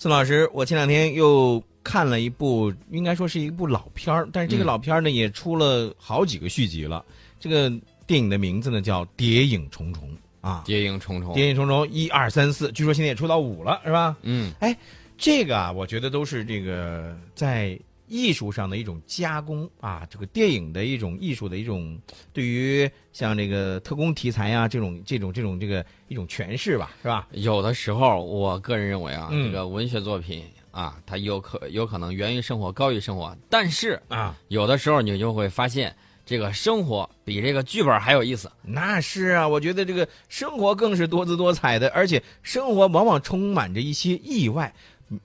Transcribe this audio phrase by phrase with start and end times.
[0.00, 7.04] 宋老师，我前两天又看了一部，应该说是一部老片儿，但是这个嗯老片儿呢也出了好几个续集了。
[7.38, 7.70] 这个
[8.06, 10.08] 电影的名字呢叫《谍影重重》
[10.40, 14.16] 啊，谍影重重《谍影重重》一二三四，据说现在也出到五了，是吧？
[14.22, 14.74] 嗯哎
[15.18, 17.78] 这个啊，我觉得都是这个在
[18.10, 21.96] 艺术上的一种加工啊，这个电影的一种艺术的一种
[22.32, 27.28] 对于像这个特工题材啊这种这种这种这个一种诠释吧，是吧？
[27.30, 35.94] 有的时候，我个人认为啊，嗯这个文学作品啊，它有可有可能源于生活，高于生活，但是啊，有的时候你就会发现，
[36.26, 38.50] 这个生活比这个剧本还有意思。
[38.62, 44.74] 那是啊，我觉得这个生活更是多姿多彩的，而且生活往往充满着一些意外。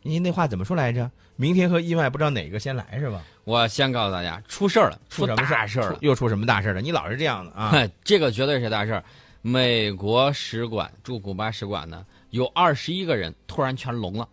[0.04, 1.10] 您那话怎么说来着？
[1.36, 3.24] 明天和意外不知道哪个先来是吧？
[3.44, 5.98] 我先告诉大家，出事儿了，出什么大事儿了。
[6.02, 6.82] 又出什么大事儿了？
[6.82, 7.74] 你老是这样的啊！
[8.04, 9.04] 这个绝对是大事儿。
[9.42, 14.28] 美国使馆驻古巴使馆呢，有二十一个人突然全聋了，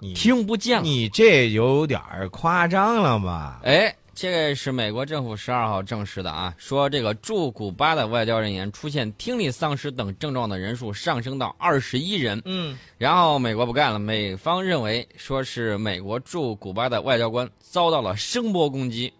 [0.00, 0.82] 你听不见了。
[0.82, 3.60] 你这有点儿夸张了吧？
[3.62, 12.38] 哎，这个是美国政府十二号证实的啊，说这个驻古巴的外交人员出现听力丧失等症状的人数上升到二十一人。
[12.44, 19.10] 嗯，然后美国不干了，美方认为说是美国驻古巴的外交官遭到了声波攻击，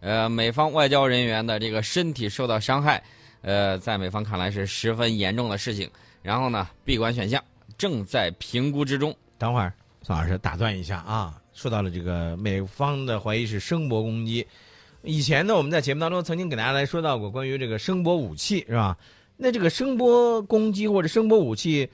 [0.00, 3.04] 呃，美方外交人员的这个身体受到伤害，
[3.42, 5.90] 呃，在美方看来是十分严重的事情。
[6.22, 7.38] 然后呢，闭关选项
[7.76, 9.14] 正在评估之中。
[9.36, 14.46] 等会儿，宋老师打断一下啊，说到了这个美方的怀疑是声波攻击。
[15.02, 18.96] 以前呢，我们在节目当中曾经给大家来说到过关于这个声波武器，是吧？
[19.36, 21.88] 那这个声波攻击或者声波武器，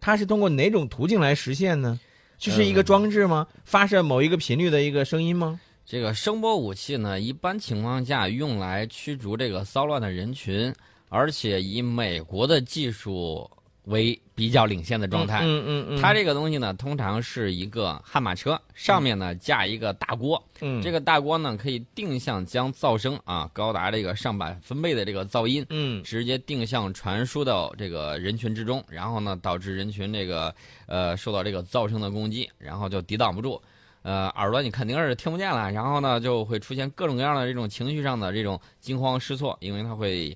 [0.00, 2.00] 它是通过哪种途径来实现呢？
[2.38, 3.46] 就是一个嗯装置吗？
[3.62, 5.60] 发射某一个频率的一个声音吗？
[5.84, 10.74] 这个声波武器呢，一般情况下用来驱逐这个骚乱的人群，
[11.10, 13.50] 而且以美国的技术
[13.84, 15.40] 为比较领先的状态。
[15.42, 30.54] 嗯嗯嗯，它这个东西呢，通常是一个悍马车，上面呢架一个大锅，嗯这个大锅呢可以定向将噪声啊高达这个上百分贝的这个噪音，嗯直接定向传输到这个人群之中，然后呢导致人群这个
[30.86, 33.60] 呃受到这个噪声的攻击，然后就抵挡不住。
[34.02, 40.34] 呃，耳朵你肯定是听不见了，然后呢就会出现各种各样的这种情绪上的这种惊慌失措，因为它会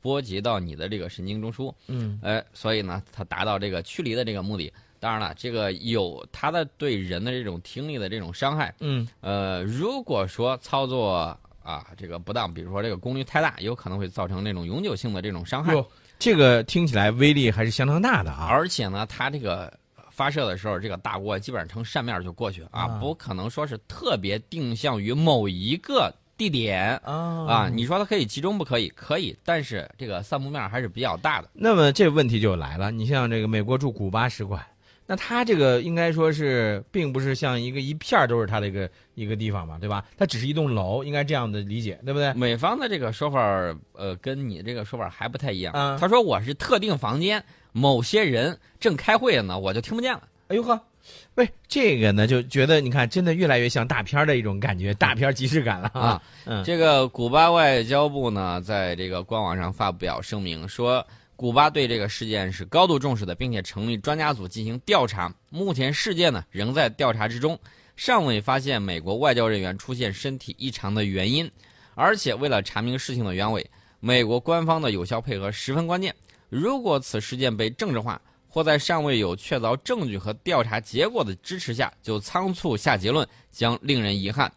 [0.00, 1.74] 波及到你的这个神经中枢。
[1.88, 4.72] 嗯呃，所以呢，它达到这个驱离的这个目的。
[5.00, 8.74] 当然了，这个有它的对人的这种听力的这种伤害。
[8.80, 15.74] 嗯呃，如果说操作啊这个不当，比如说这个功率太大，有可能会造成那种永久性的这种伤害。
[16.18, 18.46] 这个听起来威力还是相当大的啊。
[18.48, 19.70] 而且呢，它这个
[20.10, 26.96] 发射的时候，这个大锅基本上呈扇面就过去啊，啊不可能说是特别定向于某一个地点。
[27.04, 28.88] 啊啊，你说它可以集中不可以？
[28.90, 31.48] 可以，但是这个散布面还是比较大的。
[31.52, 34.64] 那么这问题就来了，你像这个美国驻古巴使馆，
[35.06, 40.04] 那它这个应该说是并不是像一个一片儿都是它的一个一个地方嘛，对吧？
[40.16, 42.32] 它只是一栋楼，应该这样的理解，对不对？
[42.34, 43.38] 美方的这个说法，
[43.92, 45.74] 呃，跟你这个说法还不太一样。
[45.74, 50.22] 啊他说我是特定房间，某些人正开会呢，我就听不见了。
[50.48, 50.80] 哎呦呵，
[51.34, 56.22] 喂，这个呢就觉得你看，真的越来越像大片儿的一种感觉，大片儿即视感了啊。
[56.44, 61.06] 嗯这个古巴外交部呢，在这个官网上发表声明说，
[61.36, 65.34] 古巴对这个事件是高度重视的，并且成立专家组进行调查。
[65.50, 67.58] 目前事件呢仍在调查之中，
[67.96, 71.50] 尚未发现美国外交人员出现身体异常的原因。
[71.96, 73.68] 而且为了查明事情的原委，
[74.00, 76.14] 美国官方的有效配合十分关键。
[76.48, 78.20] 如果此事件被政治化，
[78.54, 84.50] 或在尚未有确凿证据和调查结果的支持下就仓促下结论，将令人遗憾。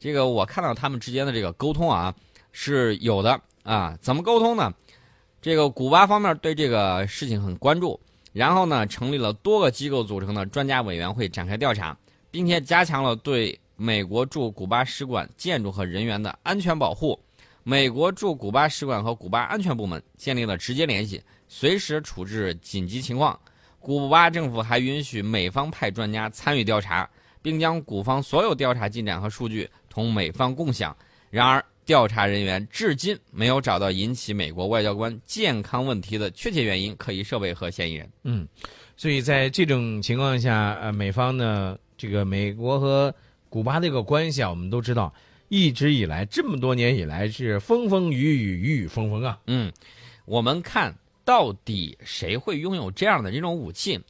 [0.00, 2.14] 这个我看到他们之间的这个沟通啊
[2.52, 4.72] 是有的啊，怎么沟通呢？
[5.42, 8.00] 这个古巴方面对这个事情很关注，
[8.32, 11.94] 然后呢成立了多个机构组成的专家委员会展开调查，
[12.30, 17.20] 并且加强了对美国驻古巴使馆建筑和人员的安全保护。
[17.64, 21.22] 美国驻古巴使馆和古巴安全部门建立了直接联系，
[21.54, 23.38] 随时处置紧急情况。
[23.78, 27.06] 古巴政府还允许美方派专家参与调查，
[27.42, 30.96] 并将古方所有调查进展和数据同美方共享。
[31.28, 38.10] 然而，调查人员至今没有找到引起美国外交官健康问题的确切原因、可疑设备和嫌疑人。
[38.22, 38.48] 嗯，
[38.96, 43.14] 所以在这种情况下，呃，美方呢，这个美国和
[43.50, 45.12] 古巴这个关系啊，我们都知道，
[45.48, 49.38] 一直以来这么多年以来是风风雨雨，雨雨风风啊。
[49.48, 49.70] 嗯，
[50.24, 54.00] 我们看到底谁会拥有这样的这种武器？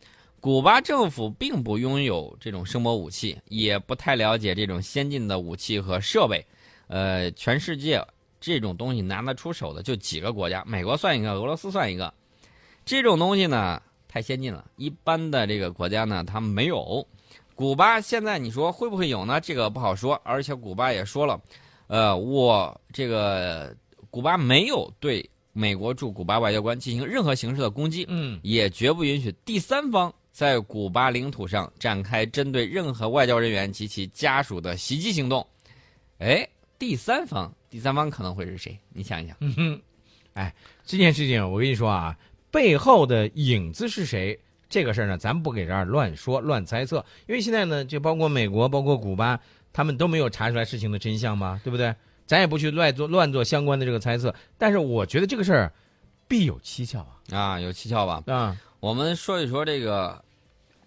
[0.41, 6.45] 古巴政府并不拥有这种声波武器，也不太了解这种先进的武器和设备。
[6.89, 8.05] 呃，全世界
[8.41, 12.13] 这种东西拿得出手的就几个国家，美国算一个，俄罗斯算一个。
[12.85, 17.07] 这种东西呢，太先进了，一般的这个国家呢，它没有。
[17.55, 19.41] 古巴现在你说会不会有呢？
[19.41, 20.21] 这个不好说。
[20.25, 21.41] 而且古巴也说了，
[21.87, 23.73] 呃，我这个
[24.11, 35.47] 古巴没有对美国驻古巴外交官进行任何形式的攻击，嗯也绝不允许第三方在古巴领土上展开针对任何外交人员及其家属的袭击行动。
[36.19, 38.79] 哎，第三方，第三方可能会是谁？
[38.93, 39.37] 你想一想。
[39.41, 39.81] 嗯哼，
[40.35, 40.55] 哎，
[40.85, 42.17] 这件事情我跟你说啊，
[42.51, 44.39] 背后的影子是谁？
[44.69, 49.39] 这个事儿呢，咱不给这儿乱说、乱猜测，因为现在呢，就包括美国、包括古巴，
[49.71, 51.95] 他们都没有查出来事情的真相嘛，对不对？
[52.27, 54.35] 咱也不去乱做乱做相关的这个猜测。
[54.59, 55.73] 但是我觉得这个事儿
[56.27, 58.23] 必有蹊跷啊啊，有蹊跷吧？
[58.27, 58.57] 啊！
[58.81, 60.25] 我们说一说这个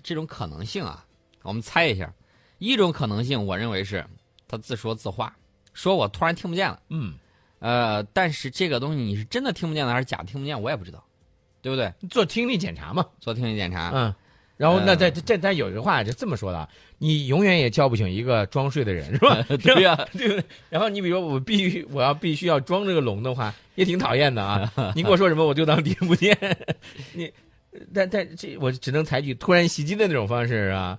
[0.04, 1.06] 这种可能性啊，
[1.44, 2.14] 我们猜一下。
[2.58, 4.06] 一种可能性，我认为是
[4.48, 5.36] 他自说自话，
[5.74, 6.82] 说我突然听不见了。
[6.90, 7.14] 嗯，
[7.60, 11.04] 呃，但是这个东西你是真的听不见了还是假听不见，我也不知道，
[11.62, 11.94] 对不对？
[12.10, 14.16] 做听力检查嘛，做听力检查，嗯。
[14.58, 19.42] 然后，那在在这但有一句话是这么说的啊，你永远也叫不醒一个装睡的人，是吧？
[19.62, 20.44] 对呀、对 不对？
[20.70, 24.72] 然后你比如说我必须我要必须要装这个聋的话，也挺讨厌的啊。
[24.96, 26.38] 你跟我说什么我就当听不见，
[27.14, 27.32] 你
[27.94, 30.98] 但但这我只能采取突然袭击的那种方式啊，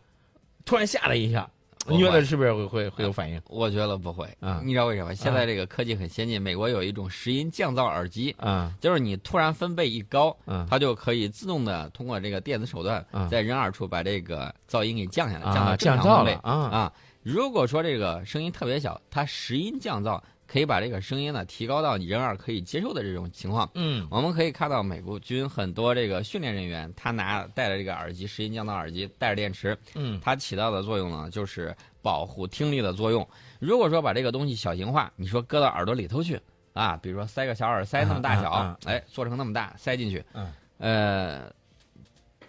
[0.66, 1.48] 突然吓了一下，
[1.88, 5.14] 你觉得是不是会会会有反应我觉得不会啊你知道为什么？
[5.14, 16.92] 现在这个科技很先进，美国有一种拾音降噪耳机，啊就是你突然分贝一高，啊它就可以自动的通过这个电子手段啊，在人耳处把这个噪音给降下来，降啊到正常分贝了啊啊。
[17.22, 23.68] 如果说这个声音特别小，它拾音降噪可以把这个声音呢提高到你人耳可以接受的这种情况。
[23.74, 33.26] 嗯我们可以看到美国军很多这个训练人员，他拿戴着这个耳机，拾音降噪耳机，带着电池，嗯它起到的作用呢，就是保护听力的作用。
[33.58, 36.40] 如果说把这个东西小型化，你说搁到耳朵里头去
[36.72, 41.50] 啊，比如说塞个小耳塞那么大小，哎，做成那么大塞进去，嗯呃，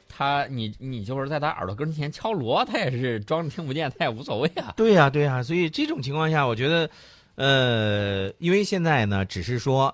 [0.09, 4.73] 他你你就是在他耳朵跟前敲锣，他也是装着听不见，他也无所谓啊。
[4.75, 6.89] 对呀、对呀、所以这种情况下，我觉得，
[7.38, 9.94] 呃，因为现在呢，只是说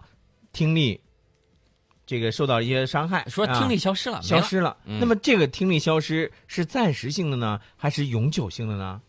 [0.52, 1.00] 听力
[2.06, 4.76] 这个受到一些伤害，啊说听力消失了，消失了。
[4.86, 9.02] 嗯那么这个听力消失是暂时性的呢，还是永久性的呢？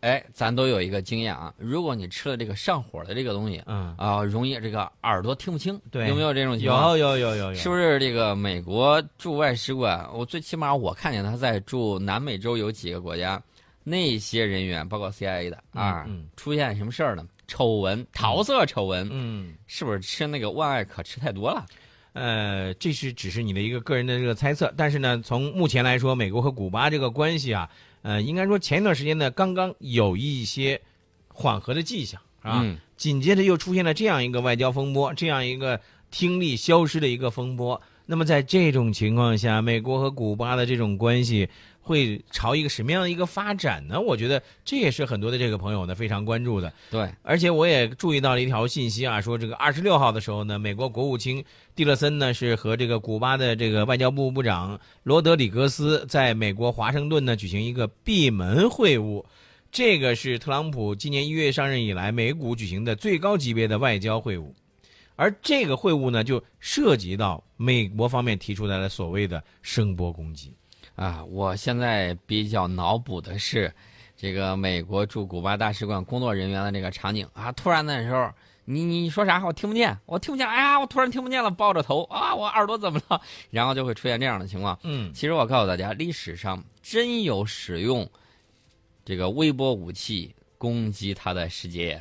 [0.00, 6.98] 哎，咱都有一个经验啊，如果你吃了这个上火的这个东西嗯，啊、容易这个耳朵听不清，对有没有这种情况？
[6.98, 10.06] 有有有有有，是不是这个美国驻外使馆？
[10.12, 13.42] 我最起码我看见他在驻南美洲有几个国家，
[13.82, 17.26] 那些人员包括 CIA 的啊，嗯出现什么事儿呢？
[17.46, 21.64] 丑闻、桃色丑闻，嗯，是不是吃那个万艾可吃太多了？
[22.12, 27.68] 呃，这是只是你的一个个人的这个猜测，但是呢，从目前来说，美国和古巴这个关系啊，
[28.02, 30.80] 呃，应该说前一段时间呢，刚刚有一些
[31.28, 35.80] 缓和的迹象，啊，嗯，紧接着又出现了这样一个外交风波，这样一个
[36.10, 37.82] 听力消失的一个风波。
[38.06, 41.48] 那么在这种情况下，美国和古巴的这种关系
[41.80, 43.98] 会朝一个什么样的一个发展呢？
[44.00, 46.72] 我觉得这也是很多的这个朋友呢非常关注的。
[46.90, 51.42] 对，而且我也注意到了一条信息啊，说这个二十六号的时候呢，美国国务卿
[51.74, 59.24] 蒂勒森呢是和这个古巴的这个外交部部长罗德里格斯在美国华盛顿呢举行一个闭门会晤。
[59.72, 64.44] 这个是特朗普今年一月上任以来美股举行的最高级别的外交会晤，
[65.16, 70.54] 而这个会晤呢，就涉及到美国方面提出来的所谓的声波攻击。
[70.96, 73.72] 啊，我现在比较脑补的是，
[74.16, 78.30] 这个美国驻古巴大使馆工作人员的这个场景啊，突然的时候，
[78.64, 79.44] 你你说啥？
[79.44, 83.20] 我听不见，我听不见，哎呀，我突然听不见了，抱着头啊，我耳朵怎么了？
[83.50, 84.78] 然后就会出现这样的情况。
[84.84, 88.08] 嗯其实我告诉大家，历史上真有使用
[89.04, 92.00] 这个微波武器攻击他的世界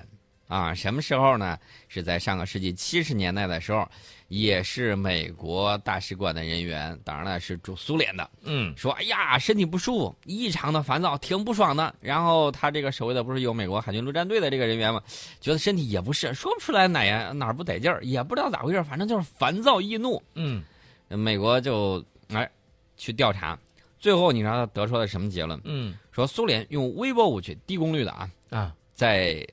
[0.53, 0.73] 啊！
[0.73, 1.57] 什么时候呢？
[1.87, 3.87] 是在上个世纪七十年代的时候，
[4.27, 11.95] 也是美国大使馆的人员，当然了是驻苏联的，嗯说哎呀身体不舒服，异常的烦躁，挺不爽的。
[11.99, 15.01] 然后他这个守卫的不是有美国海军陆战队的这个人员吗？
[15.41, 20.21] 觉得身体也不是，说不出来哪呀哪儿不得劲儿，也不知道咋回事，反正就是烦躁易怒。
[20.35, 20.63] 嗯
[21.07, 22.47] 美国就哎
[22.95, 23.57] 去调查，
[23.99, 25.59] 最后你知道他得出了什么结论？
[25.63, 29.43] 嗯说苏联用微波武器，低功率的啊，啊在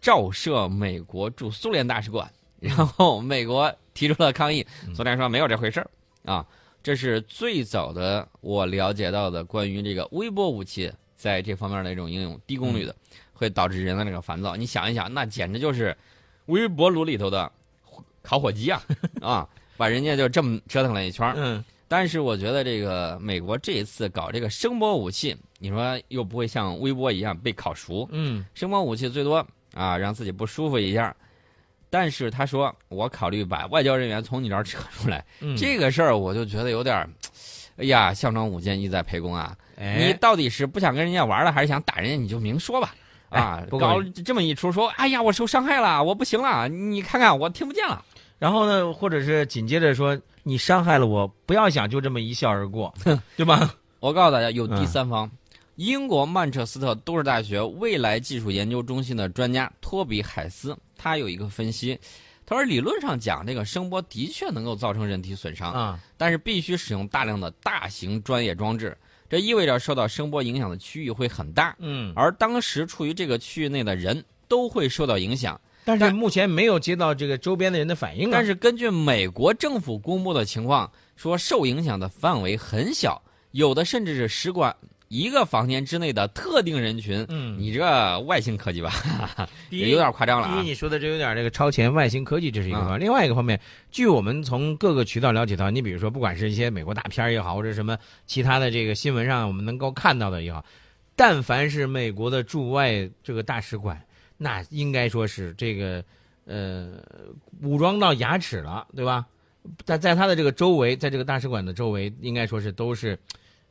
[0.00, 5.90] 照射美国驻苏联大使馆，然后美国提出了抗议，嗯苏联说没有这回事儿
[6.24, 6.46] 啊。
[6.82, 12.94] 这是最早的我了解到的关于这个微波武器在这方面的一种应用，低功率的
[13.32, 14.56] 会导致人的那个烦躁。
[14.56, 15.94] 你想一想，那简直就是
[16.46, 17.50] 微波炉里头的
[18.22, 18.82] 烤火鸡啊
[19.20, 19.48] 啊！
[19.76, 21.34] 把人家就这么折腾了一圈儿。
[21.36, 29.44] 嗯但是我觉得这个美国这一次搞这个声波武器，你说又不会像微波一样被烤熟，嗯声波武器最多
[29.78, 31.14] 啊让自己不舒服一下。
[31.90, 37.08] 但是他说我考虑把外交人员从你这儿 扯出来，嗯，这个事儿我就觉得有点儿，
[37.76, 39.56] 哎呀，项庄舞剑，意在沛公啊！
[39.76, 42.16] 你哎，到底是不想跟人家玩了，还是想打人家？
[42.16, 42.94] 你就明说吧。
[43.30, 48.04] 啊搞这么一出，说，哎呀，我受伤害了，我不行了，你看看我听不见了。
[48.38, 52.92] 然后呢，或者是紧接着说你伤害了我，不要想就这么一笑而过，
[53.36, 53.74] 对吧？
[54.00, 55.30] 我告诉大家，有第嗯三方，
[55.78, 61.96] 英国曼彻斯特都市大学未来技术研究中心的专家托比海斯，他有一个分析，
[62.44, 68.98] 他说理论上讲，这个声波的确能够造成人体损伤，啊，但是必须使用大量的大型专业装置，
[69.30, 75.60] 这意味着受到声波影响的区域会很大，嗯，而当时处于这个区域内的人都会受到影响。
[75.84, 78.32] 但是目前没有接到这个周边的人的反应啊。
[78.32, 84.74] 但是根据美国政府公布的情况，说受影响的范围很小，有的甚至是使馆
[85.08, 87.24] 一个房间之内的特定人群。
[87.28, 88.92] 嗯，你这外星科技吧，
[89.70, 90.62] 也有点夸张了第一，啊。
[90.62, 92.94] 你说的这有点这个超前外星科技，这是一个方面。
[92.94, 93.60] 啊另外一个方面，
[93.90, 97.96] 据我们从各个渠道了解到，你比如说，不管是一些美国大片也好，或者什么
[98.26, 100.64] 其他的这个新闻上我们能够看到的也好，
[101.16, 104.00] 但凡是美国的驻外这个大使馆，
[104.36, 106.04] 那应该说是这个
[106.44, 107.02] 呃
[107.62, 109.26] 武装到牙齿了，对吧？
[109.84, 113.18] 在在他的这个周围，在这个大使馆的周围，应该说是都是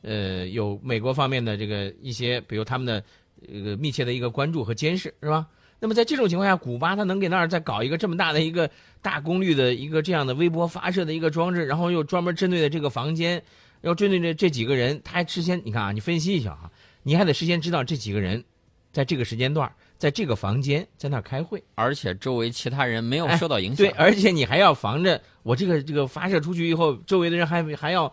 [0.02, 3.04] 呃有美国方面的这个一些，比如他们的
[3.48, 5.46] 这个密切的一个关注和监视，是吧？
[5.80, 8.68] 那么在这种情况下，古巴它能给那儿再搞一个这么大的一个
[9.00, 13.44] 大功率的一个这样的微波发射的一个装置，然后又专门针对的这个房间，
[13.82, 16.72] 要针对这这几个人，他还事先你看啊，你分析一下啊，
[17.04, 18.44] 你还得事先知道这几个人
[18.92, 23.86] 在这个时间段，在这个房间在那儿开会，而且周围其他人没有受到影响。
[23.86, 28.12] 对，而且你还要防着我这个这个发射出去以后，周围的人还还要嗯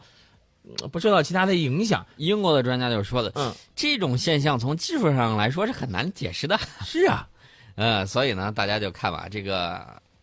[0.91, 2.05] 不受到其他的影响。
[2.17, 6.59] 英国的专家就说的，嗯，这种现象从技术上来说是很难解释的。
[6.85, 7.29] 是啊，
[7.75, 9.79] 呃，所以呢，大家就看吧，这个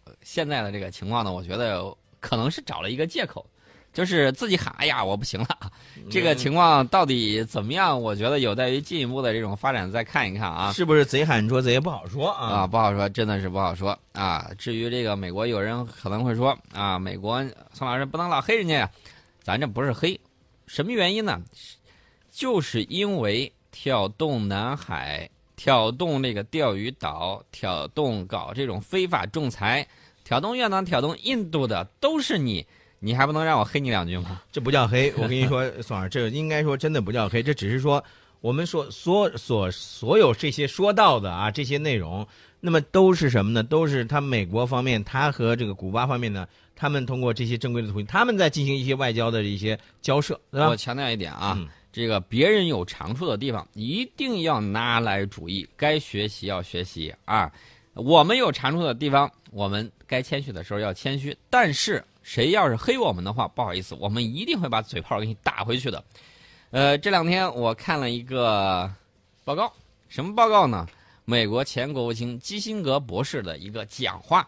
[0.05, 1.83] 呃现在的这个情况呢，我觉得
[2.19, 3.45] 可能是找了一个借口，
[3.93, 5.47] 就是自己喊，哎呀，我不行了。
[6.09, 8.01] 这个情况到底怎么样？
[8.01, 10.71] 我觉得有待于进一步的这种发展再看一看啊。
[10.73, 12.67] 是不是贼喊捉贼不好说啊，啊。
[12.67, 14.49] 不好说，真的是不好说啊。
[14.57, 18.89] 至于这个美国，有人可能会说啊，美国宋老师不能老黑人家呀，
[19.43, 20.19] 咱这不是黑，
[20.71, 21.37] 什么原因呢？
[22.31, 29.85] 就是因为挑动南海、挑动那个钓鱼岛、挑动搞这种非法仲裁、
[30.23, 32.65] 挑动越南、挑动印度的都是你，
[32.99, 34.43] 你还不能让我黑你两句吗？
[34.49, 38.01] 这不叫黑，我跟你说，宋老师，这应该说真的不叫黑，这只是说
[38.39, 42.25] 我们说所所所有这些说到的啊这些内容，
[42.61, 43.63] 那么都是什么呢？
[43.63, 50.69] 都是他美国方面，他和这个古巴方面呢，他们通过这些正规的途径，他们在进行一些外交的一些交涉，对吧？
[50.69, 57.51] 我强调一点啊，嗯这个别人有长处的地方，一定要拿来主义，该学习要学习啊。
[57.95, 61.35] 我们有长处的地方，我们该谦虚的时候要谦虚。
[61.49, 66.01] 但是谁要是黑我们的话，不好意思，我们一定会把嘴炮给你打回去的。
[66.69, 68.89] 呃，这两天我看了一个
[69.43, 69.73] 报告，
[70.07, 70.87] 什么报告呢？
[71.31, 74.45] 美国前国务卿基辛格博士的一个讲话。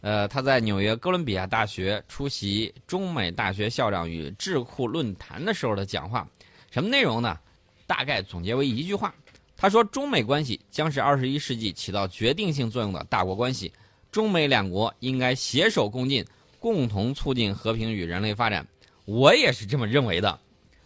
[0.00, 6.28] 呃，他在纽约哥伦比亚大学出席中美大学校长与智库论坛的时候的讲话，
[6.72, 7.38] 什么内容呢？
[7.86, 9.14] 大概总结为一句话，
[9.56, 13.72] 他说：中美关系将是二十一世纪起到决定性作用的大国关系，
[14.10, 16.24] 中美两国应该携手共进，
[16.58, 18.66] 共同促进和平与人类发展。
[19.04, 20.40] 我也是这么认为的，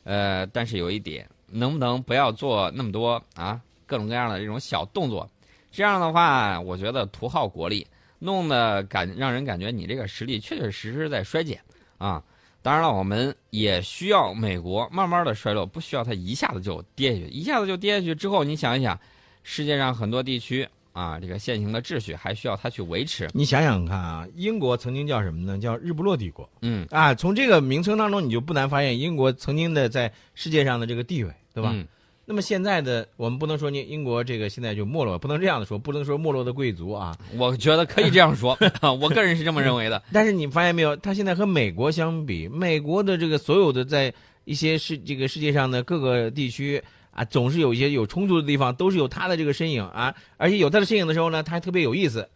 [0.05, 3.59] 呃，但是有一点，能不能不要做那么多啊
[3.93, 5.29] 各种各样的这种小动作？
[5.71, 7.87] 这样的话，我觉得图耗国力，
[8.19, 11.61] 弄得感让人感觉你这个实力确确实实在衰减
[11.99, 12.25] 啊。
[12.63, 17.27] 当然了，我们也需要美国慢慢的衰落，不需要它一下子就跌下去。
[17.27, 18.99] 一下子就跌下去之后，你想一想，
[19.43, 23.29] 世界上很多地区啊，这个现行的秩序还需要它去维持。
[23.35, 25.59] 你想想看啊，英国曾经叫什么呢？
[25.59, 27.15] 叫日不落帝国嗯，啊。
[27.15, 31.71] 从这个名称当中，你就不难发现英国曾经的在世界上的这个地位，对吧？
[31.75, 31.87] 嗯
[32.33, 37.15] 那么现在的我们不能说你英国这个现在就没落，不能这样的说，不能说没落的贵族啊。
[37.37, 38.59] 我觉得可以这样说，
[38.99, 40.03] 我个人是这么认为的。
[40.15, 44.11] 但是你发现没有，他现在和美国相比，美国的这个所有的在
[44.47, 50.15] 一些世这个世界上的各个地区啊，总是有一些有冲突的地方，都是有他的这个身影啊。
[50.39, 52.27] 而且有他的身影的时候呢，他还特别有意思。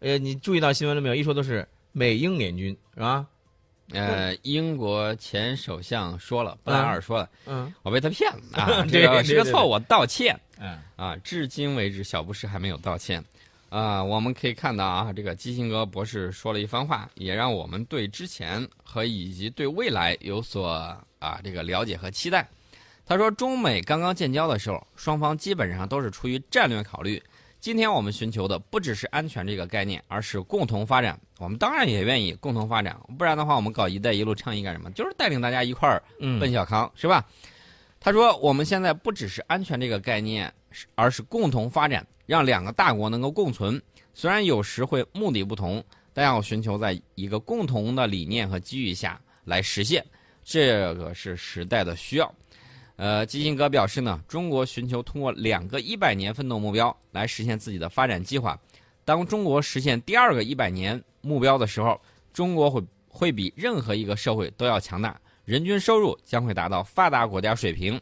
[0.00, 1.14] 呃，你注意到新闻了没有？
[1.14, 3.24] 一说都是美英联军，是吧？
[3.92, 10.38] 呃，英国前首相说了，布莱尔说了，嗯我被他骗了啊， 这个是个错误，我道歉。
[10.58, 13.22] 嗯啊，至今为止小布什还没有道歉。
[13.68, 20.68] 啊，我们可以看到啊，这个基辛格博士说了一番话，也让我们对之前和以及对未来有所
[21.18, 22.48] 啊这个了解和期待。
[23.04, 27.22] 他说，中美刚刚建交的时候，双方基本上都是出于战略考虑，
[27.60, 31.20] 今天我们寻求的不只是安全这个概念，而是共同发展。
[31.38, 34.90] 我们当然也愿意共同发展，不然的话，我们搞“一带一路”倡议干什么？
[34.92, 36.02] 就是带领大家一块儿
[36.40, 37.24] 奔小康，是吧？
[38.00, 40.52] 他说，我们现在不只是安全这个概念，
[40.94, 43.80] 而是共同发展，让两个大国能够共存。
[44.14, 45.82] 虽然有时会目的不同，
[46.14, 50.04] 但要寻求在一个共同的理念和机遇下来实现，
[50.44, 52.32] 这个是时代的需要。
[52.96, 58.58] 呃，基辛格表示呢，中国寻求通过两个一百年奋斗目标来实现自己的发展计划。
[59.06, 61.98] 当中国实现第二个一百年目标的时候，
[62.32, 68.00] 中国会会比任何一个社会都要强大，人均收入将会达到发达国家水平。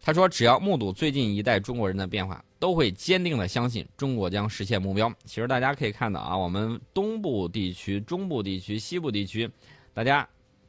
[0.00, 5.12] 他说，只要目睹最近一代中国人的变化，都会坚定的相信中国将实现目标。
[5.24, 9.50] 其实大家可以看到啊，我们东部地区、中部地区、西部地区，
[9.92, 10.26] 大家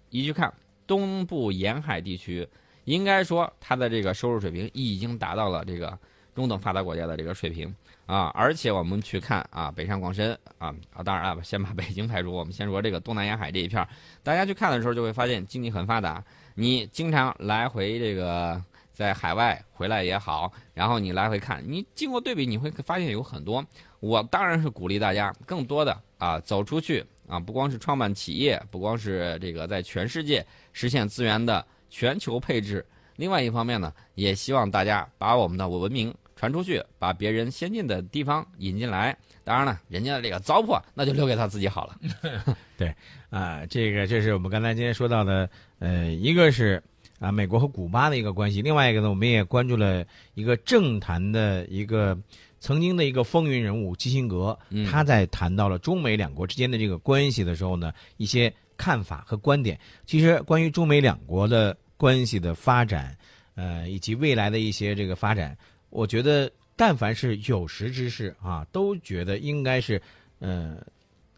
[0.10, 0.52] 一去看
[0.88, 2.46] 东部沿海地区。
[2.86, 5.96] 应该说，它的这个收入水平已经达到了这个
[6.40, 8.32] 中等发达国家的这个水平啊！
[8.34, 13.88] 而且我们去看啊，北上广深啊啊，当然了，先把北京排除，我们先说这个东南沿海这一片儿
[14.24, 16.24] 大家去看的时候就会发现经济很发达。
[16.56, 23.62] 你经常来回这个在海外回来也好，然后你来回看，你经过对比，你会发现有很多。
[24.00, 31.66] 我当然是鼓励大家更多的啊走出去啊，不光是创办企业，不光是这个在全世界实现资源的。
[31.92, 39.14] 全球配置，另外一方面呢，也希望大家把我们的文明传出去，把别人先进的地方引进来。
[39.44, 41.98] 当然了，人家的这个糟粕，那就留给他自己好了。
[42.78, 42.96] 对，
[43.30, 46.82] 啊，这个这是我们刚才今天说到的，呃，一个是
[47.20, 50.06] 啊美国和古巴的一个关系，另外一个呢，我们也关注了
[50.36, 52.18] 一个政坛的一个
[52.62, 54.58] 曾经的一个风云人物基辛格，
[54.90, 58.54] 他在谈到了中美两国之间的这个关系的时候呢，一些。
[58.80, 63.14] 看法和观点，其实关于中美两国的关系的发展，
[63.56, 65.58] 呃，以及未来的一些这个发展，
[65.90, 70.02] 我觉得，但凡是有识之士啊，都觉得应该是，
[70.40, 70.78] 呃，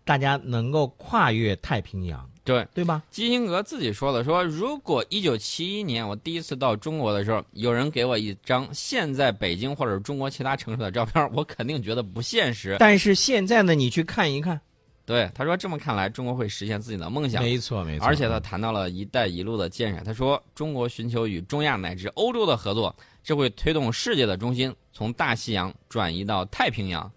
[0.04, 3.02] 大家能够跨越太平洋，对对吧？
[3.10, 12.76] 基辛格自己说的，说如果一九七一年我第一次到中国的时候，有人给我一张现在北京或者中国其他城市的照片，我肯定觉得不现实。
[12.80, 14.60] 但是现在呢，你去看一看。
[15.04, 17.44] 对，他说这么看来，中国会实现自己的梦想。
[17.44, 18.08] 没错，没错。
[18.08, 20.02] 而且他谈到了“一带一路”的建设。
[20.04, 27.12] 他说，中国寻求与中亚乃至欧洲的合作，这会推动世界的中心从大西洋转移到太平洋。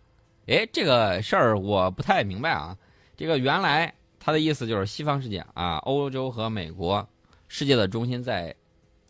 [0.47, 2.77] 哎，这个事儿我不太明白啊。
[3.17, 7.09] 这个原来他的意思就是西方世界啊，欧洲和美国，
[7.49, 8.55] 世界的中心在。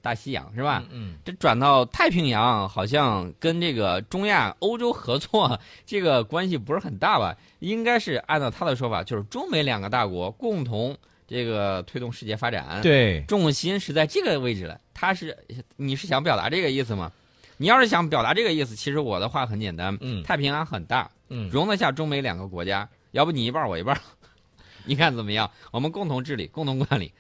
[0.05, 0.85] 大西洋是吧？
[0.91, 7.35] 嗯，这转到太平洋，好像跟这个中亚、欧洲合作这个关系不是很大吧？
[7.61, 10.95] 应该是按照他的说法，就是中美两个大国共同
[11.27, 12.81] 这个推动世界发展。
[12.83, 14.81] 对，重心是在这个位置了。
[14.93, 15.37] 他是，
[15.77, 17.11] 你是想表达这个意思吗？
[17.57, 19.97] 你要是想表达这个意思，其实我的话很简单。
[20.01, 22.89] 嗯，太平洋很大，嗯，容得下中美两个国家。
[23.13, 23.99] 要不你一半我一半，
[24.85, 25.51] 你看怎么样？
[25.71, 27.13] 我们共同治理，共同管理。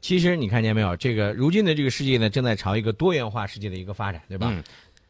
[0.00, 4.48] 其实你看见没有，这个如今的这个世界呢，正在朝一个多元化世界的一个发展，对吧？
[4.50, 4.62] 嗯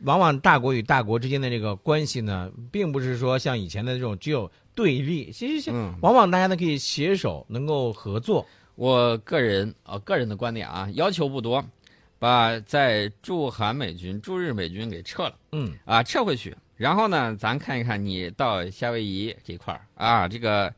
[0.05, 8.47] 往往大国与大国之间的这个关系呢，并不是说像以前的这种只有对立，行行行往往大家呢可以携手，能够合作。
[8.77, 11.62] 我个人啊，个人的观点啊，要求不多，
[12.19, 16.57] 把在驻韩美军、驻日美军给撤了，嗯，啊，撤回去。
[16.77, 20.73] 然后呢，咱看一看你到夏威夷这块儿啊，这个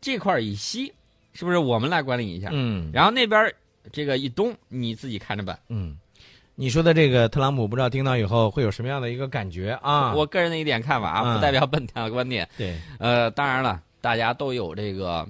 [0.00, 0.92] 这块以西。
[1.36, 2.48] 是不是我们来管理一下？
[2.52, 3.52] 嗯，然后那边
[3.90, 5.58] 这个以东你自己看着办。
[5.68, 5.98] 嗯，
[6.56, 10.14] 你说的这个特朗普不知道听到以后会有什么样的一个感觉啊？
[10.14, 12.48] 我个人的一点看法啊，不代表本台的观点。
[12.56, 15.26] 对，呃，当然了，大家都有这个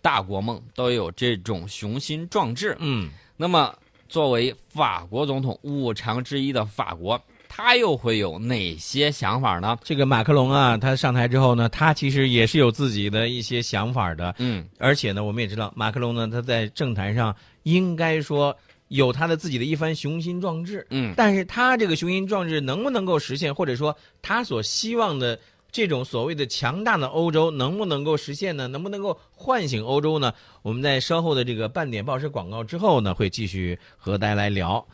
[0.00, 2.76] 大国梦，都有这种雄心壮志。
[2.78, 3.74] 嗯，那么
[4.08, 7.20] 作为法国总统五常之一的法国。
[7.52, 9.76] 他又会有哪些想法呢？
[9.82, 14.32] 这个马克龙啊，他上台之后呢，他其实也是有自己的一些想法的。
[14.38, 18.56] 嗯，而且呢，我们也知道，马克龙呢，他在政坛上应该说
[18.90, 20.84] 有他的自己的一番雄心壮志。
[20.90, 25.38] 嗯，但是他这个雄心壮志能不能够实现，或者说他所希望的
[25.72, 28.66] 这种所谓的强大的欧洲能不能够实现呢？
[28.66, 30.34] 能不能够唤醒欧洲呢？
[30.62, 34.84] 我们在稍后的这个半点报时广告之后呢，会继续和大家来聊。